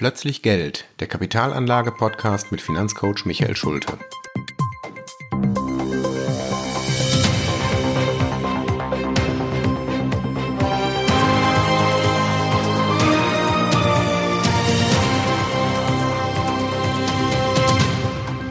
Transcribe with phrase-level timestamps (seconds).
[0.00, 3.98] Plötzlich Geld, der Kapitalanlage-Podcast mit Finanzcoach Michael Schulte.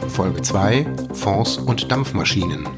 [0.08, 2.68] Folge 2 Fonds und Dampfmaschinen.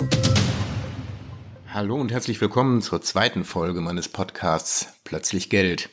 [1.68, 5.90] Hallo und herzlich willkommen zur zweiten Folge meines Podcasts Plötzlich Geld.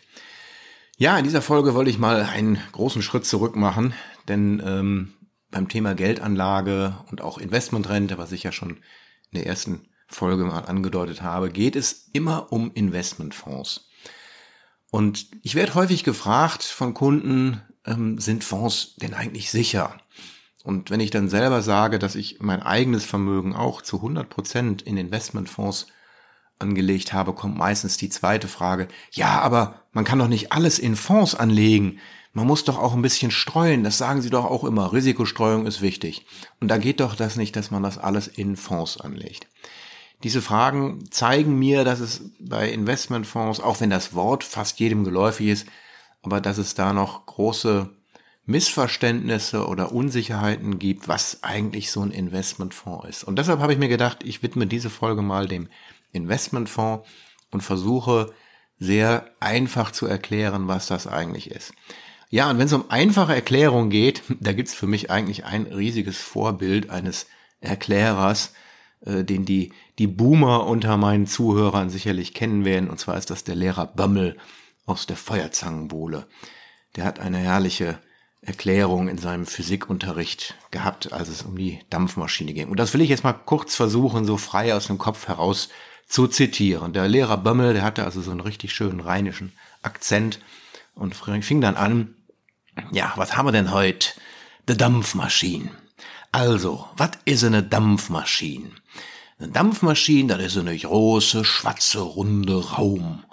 [1.02, 3.93] Ja, in dieser Folge wollte ich mal einen großen Schritt zurück machen,
[4.27, 5.13] denn ähm,
[5.49, 8.71] beim Thema Geldanlage und auch Investmentrente, was ich ja schon
[9.31, 13.88] in der ersten Folge mal angedeutet habe, geht es immer um Investmentfonds.
[14.91, 19.95] Und ich werde häufig gefragt von Kunden, ähm, sind Fonds denn eigentlich sicher?
[20.66, 24.81] Und wenn ich dann selber sage, dass ich mein eigenes Vermögen auch zu 100 Prozent
[24.81, 25.88] in Investmentfonds
[26.59, 28.88] angelegt habe, kommt meistens die zweite Frage.
[29.12, 31.99] Ja, aber man kann doch nicht alles in Fonds anlegen.
[32.34, 33.84] Man muss doch auch ein bisschen streuen.
[33.84, 34.94] Das sagen Sie doch auch immer.
[34.94, 36.26] Risikostreuung ist wichtig.
[36.60, 39.48] Und da geht doch das nicht, dass man das alles in Fonds anlegt.
[40.24, 45.48] Diese Fragen zeigen mir, dass es bei Investmentfonds, auch wenn das Wort fast jedem geläufig
[45.48, 45.68] ist,
[46.21, 47.90] aber dass es da noch große
[48.46, 53.24] Missverständnisse oder Unsicherheiten gibt, was eigentlich so ein Investmentfonds ist.
[53.24, 55.70] Und deshalb habe ich mir gedacht, ich widme diese Folge mal dem
[56.12, 57.07] Investmentfonds
[57.52, 58.34] und versuche
[58.79, 61.74] sehr einfach zu erklären, was das eigentlich ist.
[62.29, 66.18] Ja, und wenn es um einfache Erklärung geht, da gibt's für mich eigentlich ein riesiges
[66.18, 67.28] Vorbild eines
[67.59, 68.53] Erklärers,
[69.02, 73.44] äh, den die, die Boomer unter meinen Zuhörern sicherlich kennen werden, und zwar ist das
[73.44, 74.38] der Lehrer Bömmel
[74.85, 76.28] aus der Feuerzangenbowle.
[76.96, 78.00] Der hat eine herrliche
[78.41, 82.69] Erklärung in seinem Physikunterricht gehabt, als es um die Dampfmaschine ging.
[82.69, 85.69] Und das will ich jetzt mal kurz versuchen, so frei aus dem Kopf heraus
[86.09, 86.91] zu zitieren.
[86.91, 90.40] Der Lehrer Bömmel, der hatte also so einen richtig schönen rheinischen Akzent
[90.96, 92.16] und fing dann an,
[92.91, 94.09] ja, was haben wir denn heute?
[94.68, 95.72] De Dampfmaschine.
[96.31, 98.72] Also, was ist eine Dampfmaschine?
[99.40, 103.24] Eine Dampfmaschine, das ist eine große, schwarze, runde Raum.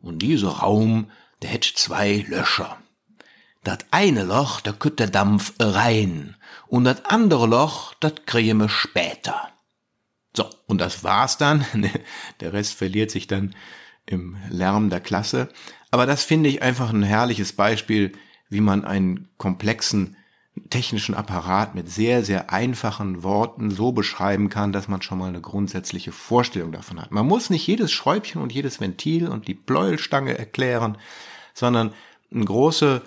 [0.00, 1.10] Und dieser Raum,
[1.42, 2.78] der hätte zwei Löcher.
[3.62, 6.36] Das eine Loch, da kütt der Dampf rein.
[6.66, 9.50] Und das andere Loch, das kriegen wir später.
[10.34, 11.64] So, und das war's dann.
[12.40, 13.54] Der Rest verliert sich dann
[14.06, 15.48] im Lärm der Klasse.
[15.90, 18.12] Aber das finde ich einfach ein herrliches Beispiel,
[18.48, 20.16] wie man einen komplexen
[20.68, 25.40] technischen Apparat mit sehr, sehr einfachen Worten so beschreiben kann, dass man schon mal eine
[25.40, 27.12] grundsätzliche Vorstellung davon hat.
[27.12, 30.98] Man muss nicht jedes Schräubchen und jedes Ventil und die Pleuelstange erklären,
[31.54, 31.92] sondern
[32.32, 33.02] eine große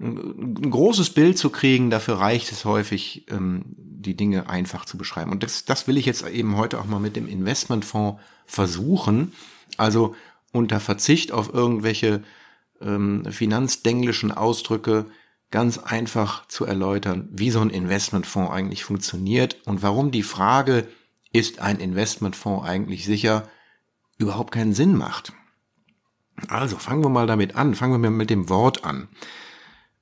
[0.00, 3.64] ein großes Bild zu kriegen, dafür reicht es häufig, ähm,
[3.98, 5.32] die Dinge einfach zu beschreiben.
[5.32, 9.32] Und das, das will ich jetzt eben heute auch mal mit dem Investmentfonds versuchen.
[9.76, 10.14] Also
[10.52, 12.22] unter Verzicht auf irgendwelche
[12.80, 15.06] ähm, finanzdenglischen Ausdrücke
[15.50, 20.86] ganz einfach zu erläutern, wie so ein Investmentfonds eigentlich funktioniert und warum die Frage,
[21.32, 23.48] ist ein Investmentfonds eigentlich sicher,
[24.18, 25.32] überhaupt keinen Sinn macht.
[26.48, 29.08] Also fangen wir mal damit an, fangen wir mit dem Wort an.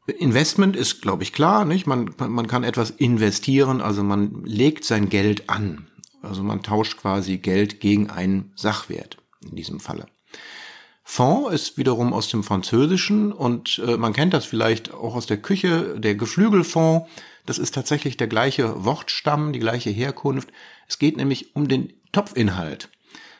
[0.07, 1.87] Investment ist, glaube ich, klar, nicht?
[1.87, 5.89] Man, man kann etwas investieren, also man legt sein Geld an.
[6.23, 10.07] Also man tauscht quasi Geld gegen einen Sachwert in diesem Falle.
[11.09, 15.37] Fonds ist wiederum aus dem Französischen und äh, man kennt das vielleicht auch aus der
[15.37, 17.09] Küche, der Geflügelfonds.
[17.47, 20.49] Das ist tatsächlich der gleiche Wortstamm, die gleiche Herkunft.
[20.89, 22.91] Es geht nämlich um den Topfinhalt.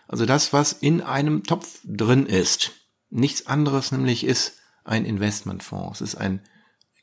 [0.07, 2.71] Also das, was in einem Topf drin ist.
[3.11, 6.01] Nichts anderes nämlich ist ein Investmentfonds.
[6.01, 6.41] Es ist ein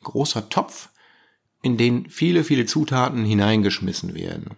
[0.03, 0.89] großer Topf,
[1.61, 4.57] in den viele, viele Zutaten hineingeschmissen werden.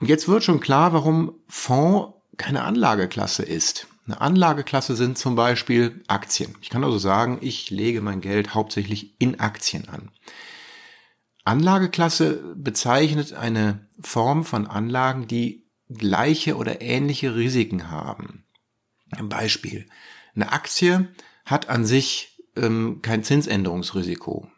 [0.00, 3.86] Und jetzt wird schon klar, warum Fonds keine Anlageklasse ist.
[4.06, 6.56] Eine Anlageklasse sind zum Beispiel Aktien.
[6.60, 10.10] Ich kann also sagen, ich lege mein Geld hauptsächlich in Aktien an.
[11.44, 18.44] Anlageklasse bezeichnet eine Form von Anlagen, die gleiche oder ähnliche Risiken haben.
[19.12, 19.86] Ein Beispiel.
[20.34, 21.08] Eine Aktie
[21.44, 24.48] hat an sich ähm, kein Zinsänderungsrisiko.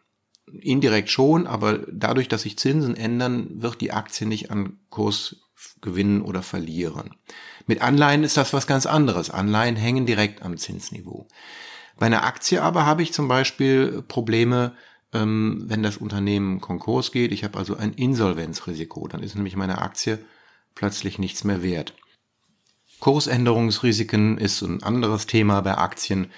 [0.61, 5.37] Indirekt schon, aber dadurch, dass sich Zinsen ändern, wird die Aktie nicht an Kurs
[5.81, 7.15] gewinnen oder verlieren.
[7.65, 9.29] Mit Anleihen ist das was ganz anderes.
[9.29, 11.27] Anleihen hängen direkt am Zinsniveau.
[11.97, 14.73] Bei einer Aktie aber habe ich zum Beispiel Probleme,
[15.13, 17.31] ähm, wenn das Unternehmen Konkurs geht.
[17.31, 19.07] Ich habe also ein Insolvenzrisiko.
[19.07, 20.19] Dann ist nämlich meine Aktie
[20.75, 21.93] plötzlich nichts mehr wert.
[22.99, 26.31] Kursänderungsrisiken ist ein anderes Thema bei Aktien.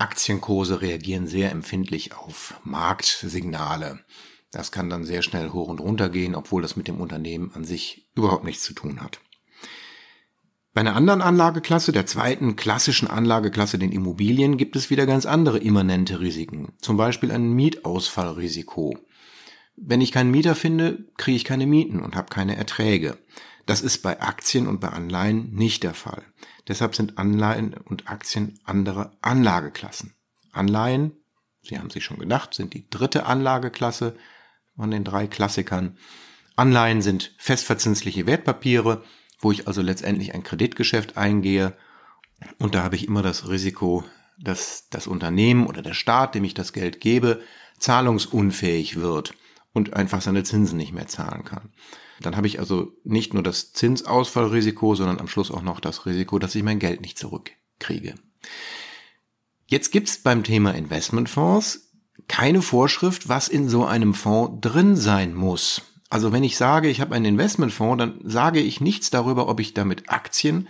[0.00, 4.00] Aktienkurse reagieren sehr empfindlich auf Marktsignale.
[4.50, 7.64] Das kann dann sehr schnell hoch und runter gehen, obwohl das mit dem Unternehmen an
[7.64, 9.20] sich überhaupt nichts zu tun hat.
[10.72, 15.58] Bei einer anderen Anlageklasse, der zweiten klassischen Anlageklasse, den Immobilien, gibt es wieder ganz andere
[15.58, 16.72] immanente Risiken.
[16.80, 18.96] Zum Beispiel ein Mietausfallrisiko.
[19.76, 23.18] Wenn ich keinen Mieter finde, kriege ich keine Mieten und habe keine Erträge.
[23.66, 26.22] Das ist bei Aktien und bei Anleihen nicht der Fall.
[26.70, 30.14] Deshalb sind Anleihen und Aktien andere Anlageklassen.
[30.52, 31.16] Anleihen,
[31.62, 34.16] Sie haben sich schon gedacht, sind die dritte Anlageklasse
[34.76, 35.98] von den drei Klassikern.
[36.54, 39.02] Anleihen sind festverzinsliche Wertpapiere,
[39.40, 41.76] wo ich also letztendlich ein Kreditgeschäft eingehe
[42.58, 44.04] und da habe ich immer das Risiko,
[44.38, 47.42] dass das Unternehmen oder der Staat, dem ich das Geld gebe,
[47.78, 49.34] zahlungsunfähig wird
[49.72, 51.70] und einfach seine Zinsen nicht mehr zahlen kann.
[52.20, 56.38] Dann habe ich also nicht nur das Zinsausfallrisiko, sondern am Schluss auch noch das Risiko,
[56.38, 58.14] dass ich mein Geld nicht zurückkriege.
[59.66, 61.90] Jetzt gibt's beim Thema Investmentfonds
[62.28, 65.82] keine Vorschrift, was in so einem Fonds drin sein muss.
[66.10, 69.74] Also wenn ich sage, ich habe einen Investmentfonds, dann sage ich nichts darüber, ob ich
[69.74, 70.68] damit Aktien,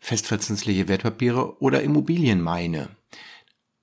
[0.00, 2.88] festverzinsliche Wertpapiere oder Immobilien meine.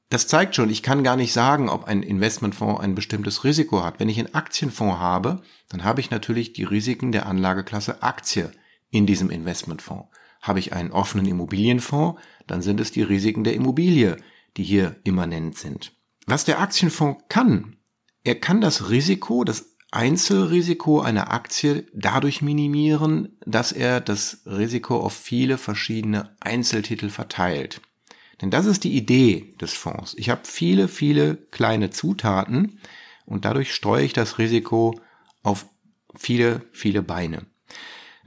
[0.10, 4.00] Das zeigt schon, ich kann gar nicht sagen, ob ein Investmentfonds ein bestimmtes Risiko hat.
[4.00, 8.52] Wenn ich einen Aktienfonds habe, dann habe ich natürlich die Risiken der Anlageklasse Aktie
[8.92, 10.08] in diesem Investmentfonds.
[10.42, 14.18] Habe ich einen offenen Immobilienfonds, dann sind es die Risiken der Immobilie,
[14.58, 15.94] die hier immanent sind.
[16.28, 17.78] Was der Aktienfonds kann,
[18.24, 25.14] er kann das Risiko, das Einzelrisiko einer Aktie dadurch minimieren, dass er das Risiko auf
[25.14, 27.82] viele verschiedene Einzeltitel verteilt.
[28.42, 30.14] Denn das ist die Idee des Fonds.
[30.18, 32.80] Ich habe viele, viele kleine Zutaten
[33.26, 35.00] und dadurch streue ich das Risiko
[35.44, 35.66] auf
[36.16, 37.46] viele, viele Beine.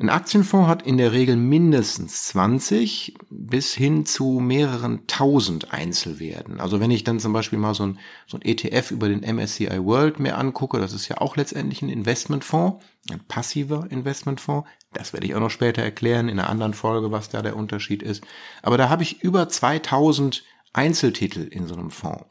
[0.00, 6.60] Ein Aktienfonds hat in der Regel mindestens 20 bis hin zu mehreren tausend Einzelwerten.
[6.60, 7.98] Also wenn ich dann zum Beispiel mal so ein,
[8.28, 11.88] so ein ETF über den MSCI World mir angucke, das ist ja auch letztendlich ein
[11.88, 14.68] Investmentfonds, ein passiver Investmentfonds.
[14.92, 18.04] Das werde ich auch noch später erklären in einer anderen Folge, was da der Unterschied
[18.04, 18.22] ist.
[18.62, 22.24] Aber da habe ich über 2000 Einzeltitel in so einem Fonds.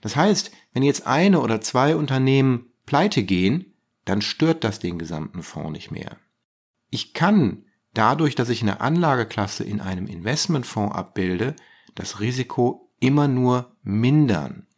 [0.00, 3.72] Das heißt, wenn jetzt eine oder zwei Unternehmen pleite gehen,
[4.04, 6.18] dann stört das den gesamten Fonds nicht mehr.
[6.94, 11.56] Ich kann dadurch, dass ich eine Anlageklasse in einem Investmentfonds abbilde,
[11.96, 14.68] das Risiko immer nur mindern.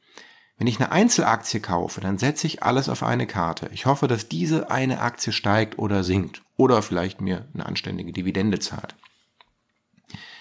[0.57, 3.69] Wenn ich eine Einzelaktie kaufe, dann setze ich alles auf eine Karte.
[3.75, 8.61] Ich hoffe, dass diese eine Aktie steigt oder sinkt oder vielleicht mir eine anständige Dividende
[8.61, 8.95] zahlt.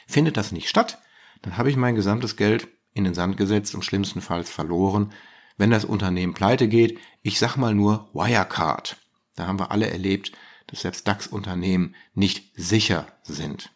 [0.08, 1.02] Findet das nicht statt,
[1.42, 5.12] dann habe ich mein gesamtes Geld in den Sand gesetzt und schlimmstenfalls verloren,
[5.58, 7.00] wenn das Unternehmen pleite geht.
[7.22, 8.96] Ich sag mal nur Wirecard.
[9.36, 10.32] Da haben wir alle erlebt,
[10.68, 13.72] dass selbst DAX-Unternehmen nicht sicher sind.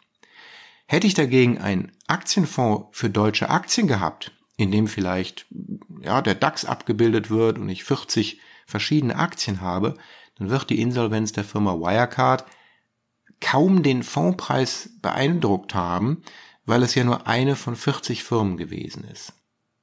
[0.86, 5.46] Hätte ich dagegen einen Aktienfonds für deutsche Aktien gehabt, in dem vielleicht
[6.02, 9.96] ja, der DAX abgebildet wird und ich 40 verschiedene Aktien habe,
[10.36, 12.44] dann wird die Insolvenz der Firma Wirecard
[13.40, 16.22] kaum den Fondspreis beeindruckt haben,
[16.66, 19.32] weil es ja nur eine von 40 Firmen gewesen ist.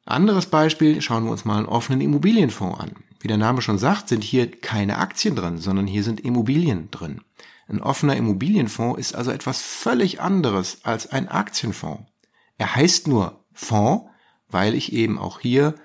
[0.08, 2.92] Anderes Beispiel, schauen wir uns mal einen offenen Immobilienfonds an.
[3.20, 7.22] Wie der Name schon sagt, sind hier keine Aktien drin, sondern hier sind Immobilien drin.
[7.68, 12.04] Ein offener Immobilienfonds ist also etwas völlig anderes als ein Aktienfonds.
[12.58, 14.06] Er heißt nur Fonds,
[14.50, 15.76] weil ich eben auch hier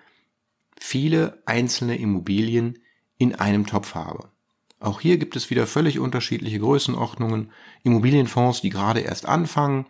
[0.79, 2.79] viele einzelne Immobilien
[3.19, 4.29] in einem Topf habe.
[4.79, 7.51] Auch hier gibt es wieder völlig unterschiedliche Größenordnungen.
[7.83, 9.87] Immobilienfonds, die gerade erst anfangen,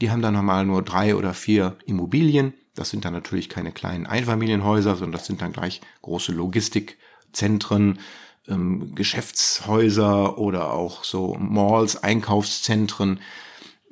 [0.00, 4.06] die haben dann normal nur drei oder vier Immobilien das sind dann natürlich keine kleinen
[4.06, 8.00] Einfamilienhäuser, sondern das sind dann gleich große Logistikzentren,
[8.48, 13.20] ähm, Geschäftshäuser oder auch so Malls, Einkaufszentren,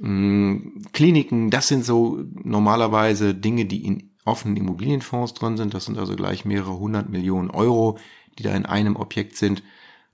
[0.00, 1.50] ähm, Kliniken.
[1.50, 5.74] Das sind so normalerweise Dinge, die in offenen Immobilienfonds drin sind.
[5.74, 7.98] Das sind also gleich mehrere hundert Millionen Euro,
[8.38, 9.62] die da in einem Objekt sind.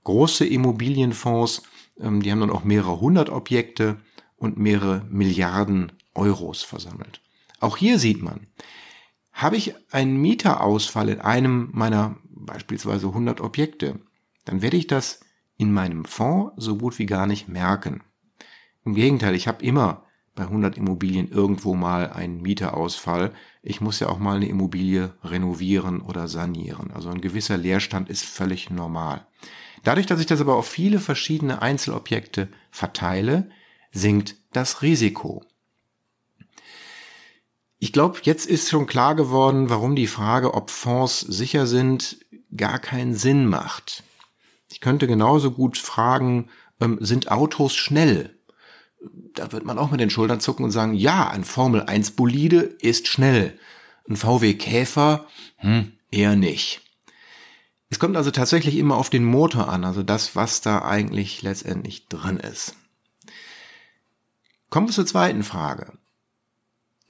[0.03, 1.63] Große Immobilienfonds,
[1.99, 3.97] ähm, die haben dann auch mehrere hundert Objekte
[4.37, 7.21] und mehrere Milliarden Euros versammelt.
[7.59, 8.47] Auch hier sieht man,
[9.31, 13.99] habe ich einen Mieterausfall in einem meiner beispielsweise 100 Objekte,
[14.45, 15.21] dann werde ich das
[15.57, 18.01] in meinem Fonds so gut wie gar nicht merken.
[18.85, 23.33] Im Gegenteil, ich habe immer bei 100 Immobilien irgendwo mal einen Mieterausfall.
[23.61, 26.91] Ich muss ja auch mal eine Immobilie renovieren oder sanieren.
[26.91, 29.27] Also ein gewisser Leerstand ist völlig normal.
[29.83, 33.49] Dadurch, dass ich das aber auf viele verschiedene Einzelobjekte verteile,
[33.91, 35.43] sinkt das Risiko.
[37.79, 42.17] Ich glaube, jetzt ist schon klar geworden, warum die Frage, ob Fonds sicher sind,
[42.55, 44.03] gar keinen Sinn macht.
[44.69, 46.49] Ich könnte genauso gut fragen,
[46.81, 48.37] ähm, sind Autos schnell?
[49.33, 52.59] Da wird man auch mit den Schultern zucken und sagen, ja, ein Formel 1 Bolide
[52.59, 53.57] ist schnell.
[54.09, 55.25] Ein VW Käfer,
[55.57, 56.81] hm, eher nicht.
[57.89, 62.07] Es kommt also tatsächlich immer auf den Motor an, also das, was da eigentlich letztendlich
[62.07, 62.75] drin ist.
[64.69, 65.93] Kommen wir zur zweiten Frage.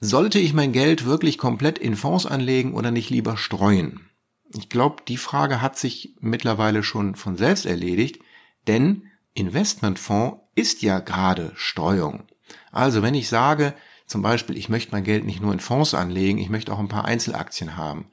[0.02, 4.08] Sollte ich mein Geld wirklich komplett in Fonds anlegen oder nicht lieber streuen?
[4.48, 8.18] Ich glaube, die Frage hat sich mittlerweile schon von selbst erledigt,
[8.66, 9.04] denn
[9.34, 12.24] Investmentfonds ist ja gerade Streuung.
[12.72, 13.74] Also wenn ich sage,
[14.06, 16.88] zum Beispiel, ich möchte mein Geld nicht nur in Fonds anlegen, ich möchte auch ein
[16.88, 18.06] paar Einzelaktien haben,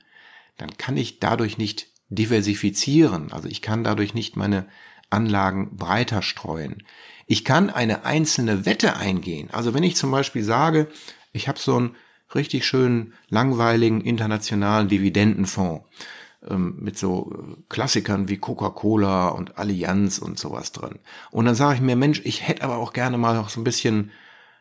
[0.58, 3.32] dann kann ich dadurch nicht diversifizieren.
[3.32, 4.68] Also ich kann dadurch nicht meine
[5.10, 6.84] Anlagen breiter streuen.
[7.28, 9.50] Ich kann eine einzelne Wette eingehen.
[9.52, 10.90] Also wenn ich zum Beispiel sage,
[11.38, 11.96] ich habe so einen
[12.36, 15.86] richtig schönen, langweiligen internationalen Dividendenfonds
[16.48, 21.00] ähm, mit so äh, Klassikern wie Coca-Cola und Allianz und sowas drin.
[21.32, 23.64] Und dann sage ich mir, Mensch, ich hätte aber auch gerne mal noch so ein
[23.64, 24.12] bisschen,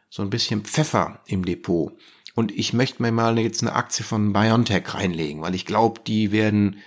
[0.09, 1.93] so ein bisschen Pfeffer im Depot.
[2.35, 6.33] Und ich möchte mir mal jetzt eine Aktie von BioNTech reinlegen, weil ich glaube, die
[6.33, 6.79] werden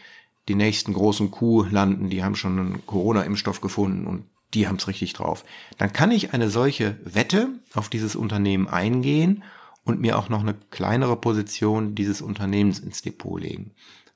[0.48, 4.88] die nächsten großen Kuh landen, die haben schon einen Corona-Impfstoff gefunden und die haben es
[4.88, 5.46] richtig drauf.
[5.78, 9.44] Dann kann ich eine solche Wette auf dieses Unternehmen eingehen
[9.84, 13.72] und mir auch noch eine kleinere Position dieses Unternehmens ins Depot legen.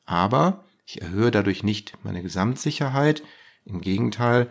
[0.06, 3.24] Aber ich erhöhe dadurch nicht meine Gesamtsicherheit.
[3.66, 4.50] Im Gegenteil,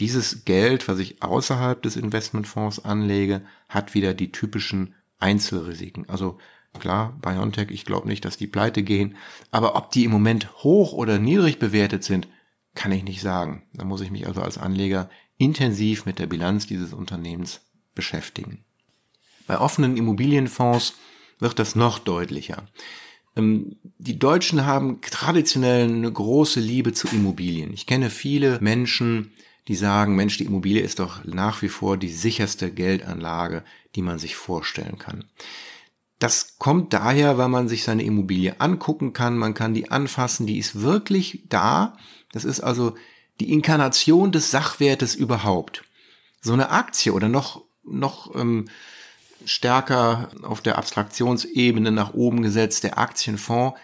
[0.00, 6.08] dieses Geld, was ich außerhalb des Investmentfonds anlege, hat wieder die typischen Einzelrisiken.
[6.08, 6.38] Also
[6.80, 9.16] klar, BioNTech, ich glaube nicht, dass die pleite gehen.
[9.50, 12.28] Aber ob die im Moment hoch oder niedrig bewertet sind,
[12.74, 13.62] kann ich nicht sagen.
[13.72, 17.60] Da muss ich mich also als Anleger intensiv mit der Bilanz dieses Unternehmens
[17.94, 18.64] beschäftigen.
[19.46, 20.94] Bei offenen Immobilienfonds
[21.38, 22.66] wird das noch deutlicher.
[23.36, 27.72] Ähm, die Deutschen haben traditionell eine große Liebe zu Immobilien.
[27.72, 29.32] Ich kenne viele Menschen,
[29.68, 34.18] die sagen, Mensch, die Immobilie ist doch nach wie vor die sicherste Geldanlage, die man
[34.18, 35.24] sich vorstellen kann.
[36.18, 40.58] Das kommt daher, weil man sich seine Immobilie angucken kann, man kann die anfassen, die
[40.58, 41.96] ist wirklich da.
[42.32, 42.94] Das ist also
[43.40, 45.84] die Inkarnation des Sachwertes überhaupt.
[46.40, 48.66] So eine Aktie oder noch, noch ähm,
[49.46, 53.78] stärker auf der Abstraktionsebene nach oben gesetzt, der Aktienfonds,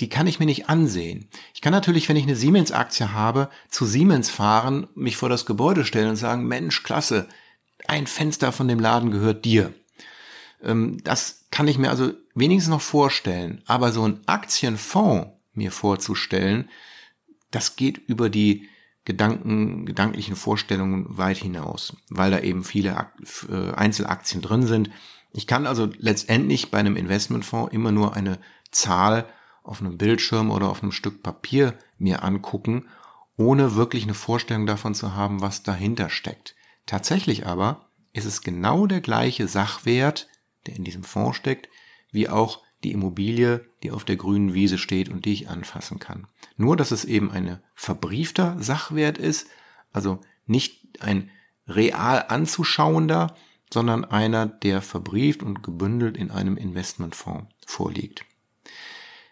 [0.00, 1.28] die kann ich mir nicht ansehen.
[1.54, 5.84] Ich kann natürlich, wenn ich eine Siemens-Aktie habe, zu Siemens fahren, mich vor das Gebäude
[5.84, 7.28] stellen und sagen, Mensch, klasse,
[7.86, 9.72] ein Fenster von dem Laden gehört dir.
[10.62, 13.62] Ähm, das kann ich mir also wenigstens noch vorstellen.
[13.66, 16.68] Aber so ein Aktienfonds mir vorzustellen,
[17.50, 18.68] das geht über die
[19.04, 23.10] Gedanken, gedanklichen Vorstellungen weit hinaus, weil da eben viele
[23.48, 24.90] äh, Einzelaktien drin sind.
[25.32, 28.38] Ich kann also letztendlich bei einem Investmentfonds immer nur eine
[28.70, 29.26] Zahl
[29.64, 32.88] auf einem Bildschirm oder auf einem Stück Papier mir angucken,
[33.36, 36.54] ohne wirklich eine Vorstellung davon zu haben, was dahinter steckt.
[36.86, 40.28] Tatsächlich aber ist es genau der gleiche Sachwert,
[40.66, 41.68] der in diesem Fonds steckt,
[42.10, 46.26] wie auch die Immobilie, die auf der grünen Wiese steht und die ich anfassen kann.
[46.56, 49.46] Nur, dass es eben ein verbriefter Sachwert ist,
[49.92, 51.30] also nicht ein
[51.68, 53.34] real anzuschauender,
[53.72, 58.24] sondern einer, der verbrieft und gebündelt in einem Investmentfonds vorliegt.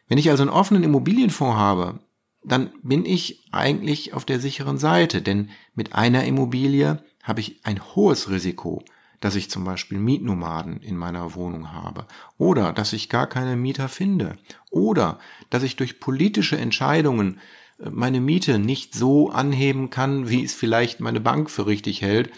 [0.09, 2.00] Wenn ich also einen offenen Immobilienfonds habe,
[2.42, 7.95] dann bin ich eigentlich auf der sicheren Seite, denn mit einer Immobilie habe ich ein
[7.95, 8.83] hohes Risiko,
[9.20, 12.06] dass ich zum Beispiel Mietnomaden in meiner Wohnung habe
[12.38, 14.38] oder dass ich gar keine Mieter finde
[14.70, 15.18] oder
[15.50, 17.38] dass ich durch politische Entscheidungen
[17.78, 22.30] äh, meine Miete nicht so anheben kann, wie es vielleicht meine Bank für richtig hält,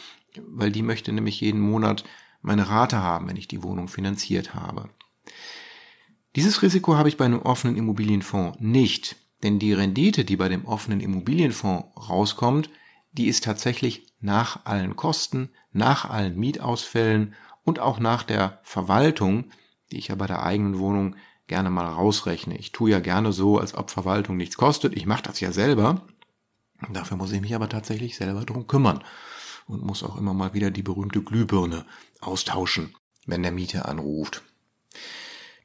[0.46, 2.04] weil die möchte nämlich jeden Monat
[2.42, 4.90] meine Rate haben, wenn ich die Wohnung finanziert habe.
[6.34, 10.64] Dieses Risiko habe ich bei einem offenen Immobilienfonds nicht, denn die Rendite, die bei dem
[10.64, 12.70] offenen Immobilienfonds rauskommt,
[13.12, 19.50] die ist tatsächlich nach allen Kosten, nach allen Mietausfällen und auch nach der Verwaltung,
[19.90, 21.16] die ich ja bei der eigenen Wohnung
[21.46, 22.56] gerne mal rausrechne.
[22.56, 24.96] Ich tue ja gerne so, als ob Verwaltung nichts kostet.
[24.96, 26.06] Ich mache das ja selber.
[26.90, 29.04] Dafür muss ich mich aber tatsächlich selber drum kümmern
[29.66, 31.84] und muss auch immer mal wieder die berühmte Glühbirne
[32.20, 32.94] austauschen,
[33.26, 34.42] wenn der Mieter anruft.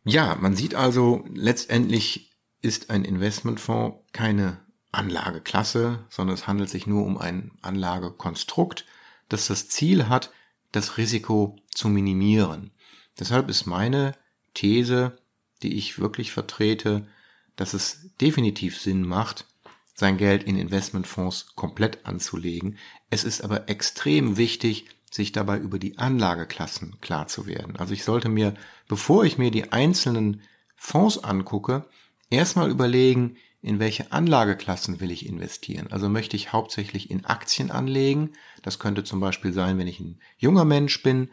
[0.03, 4.59] Ja, man sieht also, letztendlich ist ein Investmentfonds keine
[4.91, 8.85] Anlageklasse, sondern es handelt sich nur um ein Anlagekonstrukt,
[9.29, 10.31] das das Ziel hat,
[10.71, 12.71] das Risiko zu minimieren.
[13.19, 14.15] Deshalb ist meine
[14.53, 15.17] These,
[15.61, 17.07] die ich wirklich vertrete,
[17.55, 19.45] dass es definitiv Sinn macht,
[19.93, 22.77] sein Geld in Investmentfonds komplett anzulegen.
[23.09, 27.75] Es ist aber extrem wichtig, sich dabei über die Anlageklassen klar zu werden.
[27.77, 28.53] Also ich sollte mir,
[28.87, 30.41] bevor ich mir die einzelnen
[30.75, 31.85] Fonds angucke,
[32.29, 35.87] erstmal überlegen, in welche Anlageklassen will ich investieren.
[35.91, 38.33] Also möchte ich hauptsächlich in Aktien anlegen.
[38.61, 41.29] Das könnte zum Beispiel sein, wenn ich ein junger Mensch bin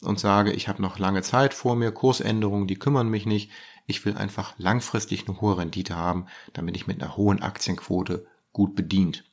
[0.00, 3.50] und sage, ich habe noch lange Zeit vor mir, Kursänderungen, die kümmern mich nicht.
[3.86, 8.74] Ich will einfach langfristig eine hohe Rendite haben, damit ich mit einer hohen Aktienquote gut
[8.76, 9.24] bedient.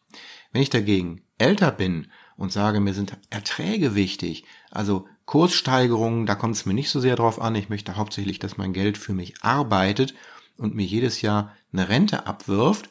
[0.51, 6.55] Wenn ich dagegen älter bin und sage, mir sind Erträge wichtig, also Kurssteigerungen, da kommt
[6.55, 7.55] es mir nicht so sehr drauf an.
[7.55, 10.13] Ich möchte hauptsächlich, dass mein Geld für mich arbeitet
[10.61, 12.89] und mir jedes Jahr eine Rente abwirft.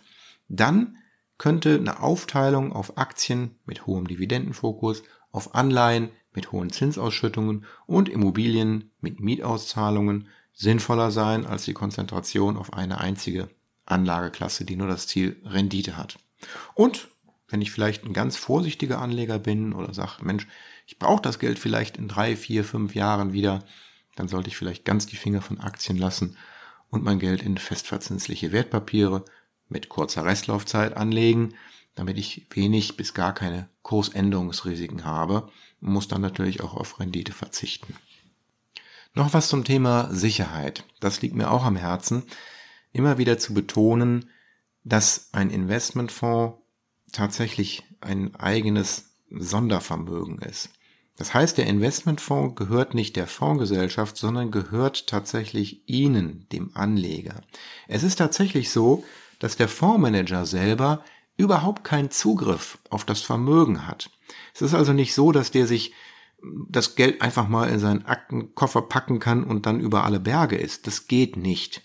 [0.48, 0.98] Dann
[1.38, 8.90] könnte eine Aufteilung auf Aktien mit hohem Dividendenfokus, auf Anleihen mit hohen Zinsausschüttungen und Immobilien
[9.00, 13.48] mit Mietauszahlungen sinnvoller sein als die Konzentration auf eine einzige
[13.86, 16.18] Anlageklasse, die nur das Ziel Rendite hat.
[16.74, 17.08] Und
[17.48, 20.46] wenn ich vielleicht ein ganz vorsichtiger Anleger bin oder sage, Mensch,
[20.86, 23.64] ich brauche das Geld vielleicht in drei, vier, fünf Jahren wieder,
[24.16, 26.36] dann sollte ich vielleicht ganz die Finger von Aktien lassen
[26.90, 29.24] und mein Geld in festverzinsliche Wertpapiere
[29.68, 31.54] mit kurzer Restlaufzeit anlegen,
[31.94, 35.48] damit ich wenig bis gar keine Kursänderungsrisiken habe
[35.80, 37.94] und muss dann natürlich auch auf Rendite verzichten.
[39.14, 40.84] Noch was zum Thema Sicherheit.
[41.00, 42.24] Das liegt mir auch am Herzen,
[42.92, 44.30] immer wieder zu betonen,
[44.84, 46.58] dass ein Investmentfonds
[47.12, 50.70] tatsächlich ein eigenes Sondervermögen ist.
[51.20, 57.42] Das heißt, der Investmentfonds gehört nicht der Fondsgesellschaft, sondern gehört tatsächlich Ihnen, dem Anleger.
[57.88, 59.04] Es ist tatsächlich so,
[59.38, 61.04] dass der Fondsmanager selber
[61.36, 64.08] überhaupt keinen Zugriff auf das Vermögen hat.
[64.54, 65.92] Es ist also nicht so, dass der sich
[66.70, 70.86] das Geld einfach mal in seinen Aktenkoffer packen kann und dann über alle Berge ist.
[70.86, 71.82] Das geht nicht.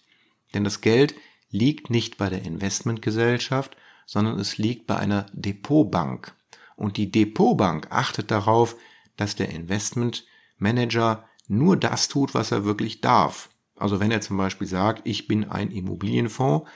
[0.54, 1.14] Denn das Geld
[1.50, 3.76] liegt nicht bei der Investmentgesellschaft,
[4.06, 6.34] sondern es liegt bei einer Depotbank.
[6.78, 8.78] Und die Depotbank achtet darauf,
[9.18, 13.50] dass der Investmentmanager nur das tut, was er wirklich darf.
[13.78, 16.70] Also wenn er zum Beispiel sagt, ich bin ein Immobilienfonds,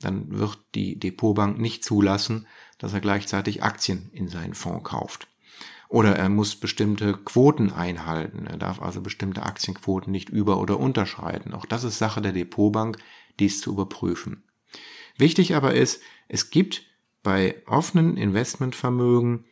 [0.00, 2.46] dann wird die Depotbank nicht zulassen,
[2.78, 5.28] dass er gleichzeitig Aktien in seinen Fonds kauft.
[5.88, 8.46] Oder er muss bestimmte Quoten einhalten.
[8.46, 11.52] Er darf also bestimmte Aktienquoten nicht über- oder unterschreiten.
[11.52, 12.98] Auch das ist Sache der Depotbank,
[13.40, 14.44] dies zu überprüfen.
[15.16, 16.84] Wichtig aber ist, es gibt
[17.22, 19.44] bei offenen Investmentvermögen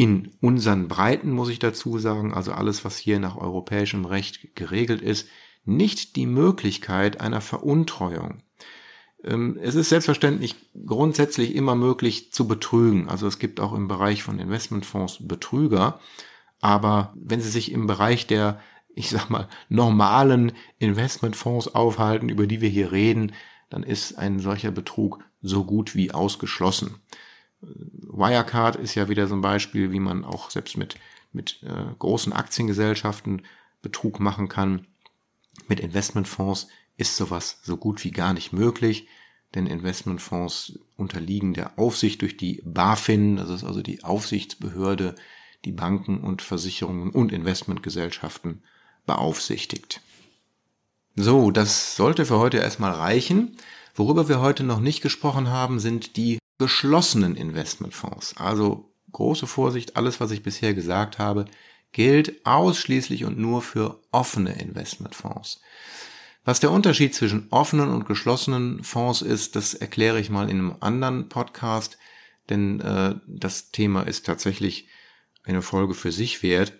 [0.00, 5.02] in unseren Breiten, muss ich dazu sagen, also alles, was hier nach europäischem Recht geregelt
[5.02, 5.28] ist,
[5.66, 8.38] nicht die Möglichkeit einer Veruntreuung.
[9.22, 13.10] Ähm, es ist selbstverständlich grundsätzlich immer möglich zu betrügen.
[13.10, 16.00] Also es gibt auch im Bereich von Investmentfonds Betrüger.
[16.62, 18.58] Aber wenn Sie sich im Bereich der,
[18.94, 23.32] ich sag mal, normalen Investmentfonds aufhalten, über die wir hier reden,
[23.68, 27.02] dann ist ein solcher Betrug so gut wie ausgeschlossen.
[27.62, 30.96] Wirecard ist ja wieder so ein Beispiel, wie man auch selbst mit,
[31.32, 33.42] mit äh, großen Aktiengesellschaften
[33.82, 34.86] Betrug machen kann.
[35.68, 39.08] Mit Investmentfonds ist sowas so gut wie gar nicht möglich,
[39.54, 45.14] denn Investmentfonds unterliegen der Aufsicht durch die BaFin, das ist also die Aufsichtsbehörde,
[45.64, 48.62] die Banken und Versicherungen und Investmentgesellschaften
[49.06, 50.00] beaufsichtigt.
[51.16, 53.56] So, das sollte für heute erstmal reichen.
[53.94, 58.36] Worüber wir heute noch nicht gesprochen haben, sind die geschlossenen Investmentfonds.
[58.36, 61.46] Also große Vorsicht, alles, was ich bisher gesagt habe,
[61.90, 65.62] gilt ausschließlich und nur für offene Investmentfonds.
[66.44, 70.76] Was der Unterschied zwischen offenen und geschlossenen Fonds ist, das erkläre ich mal in einem
[70.80, 71.96] anderen Podcast,
[72.50, 74.86] denn äh, das Thema ist tatsächlich
[75.44, 76.74] eine Folge für sich wert.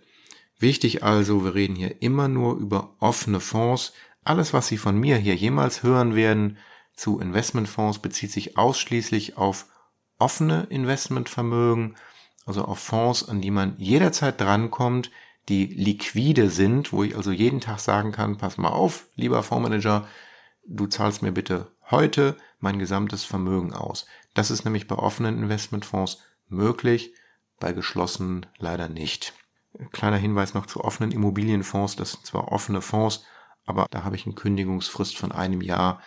[0.58, 3.94] Wichtig also, wir reden hier immer nur über offene Fonds.
[4.24, 6.58] Alles, was Sie von mir hier jemals hören werden
[6.94, 9.64] zu Investmentfonds, bezieht sich ausschließlich auf
[10.20, 11.96] offene Investmentvermögen,
[12.46, 15.10] also auf Fonds, an die man jederzeit drankommt,
[15.48, 20.06] die liquide sind, wo ich also jeden Tag sagen kann, pass mal auf, lieber Fondsmanager,
[20.66, 24.06] du zahlst mir bitte heute mein gesamtes Vermögen aus.
[24.34, 27.14] Das ist nämlich bei offenen Investmentfonds möglich,
[27.58, 29.34] bei geschlossenen leider nicht.
[29.92, 33.24] Kleiner Hinweis noch zu offenen Immobilienfonds, das sind zwar offene Fonds,
[33.66, 36.00] aber da habe ich eine Kündigungsfrist von einem Jahr.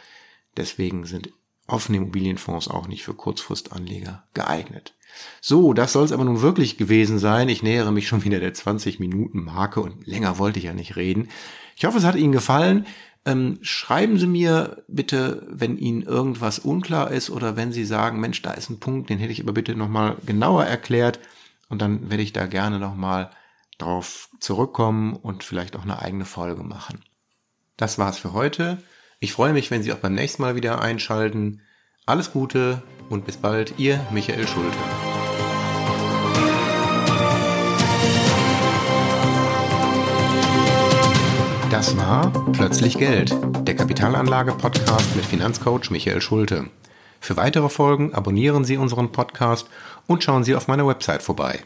[0.57, 1.29] Deswegen sind
[1.67, 4.95] offene Immobilienfonds auch nicht für Kurzfristanleger geeignet.
[5.41, 7.49] So, das soll es aber nun wirklich gewesen sein.
[7.49, 10.95] Ich nähere mich schon wieder der 20 Minuten Marke und länger wollte ich ja nicht
[10.95, 11.29] reden.
[11.75, 12.85] Ich hoffe, es hat Ihnen gefallen.
[13.25, 18.41] Ähm, schreiben Sie mir bitte, wenn Ihnen irgendwas unklar ist oder wenn Sie sagen, Mensch,
[18.41, 21.19] da ist ein Punkt, den hätte ich aber bitte nochmal genauer erklärt.
[21.69, 23.31] Und dann werde ich da gerne nochmal
[23.77, 27.01] drauf zurückkommen und vielleicht auch eine eigene Folge machen.
[27.77, 28.83] Das war's für heute.
[29.23, 31.61] Ich freue mich, wenn Sie auch beim nächsten Mal wieder einschalten.
[32.05, 34.77] Alles Gute und bis bald, Ihr Michael Schulte.
[41.71, 46.65] Das war Plötzlich Geld, der Kapitalanlage-Podcast mit Finanzcoach Michael Schulte.
[47.21, 49.69] Für weitere Folgen abonnieren Sie unseren Podcast
[50.05, 51.63] und schauen Sie auf meiner Website vorbei